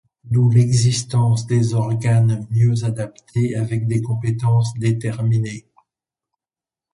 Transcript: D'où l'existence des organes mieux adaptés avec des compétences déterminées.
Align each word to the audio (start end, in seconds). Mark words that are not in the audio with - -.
D'où 0.23 0.49
l'existence 0.49 1.45
des 1.45 1.75
organes 1.75 2.47
mieux 2.49 2.85
adaptés 2.85 3.55
avec 3.55 3.85
des 3.85 4.01
compétences 4.01 4.73
déterminées. 4.79 5.67